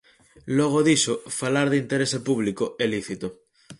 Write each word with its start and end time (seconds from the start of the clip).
Logo 0.57 0.79
diso, 0.87 1.13
falar 1.39 1.67
de 1.69 1.77
interese 1.83 2.17
público 2.27 2.65
é 2.83 2.85
lícito. 2.93 3.27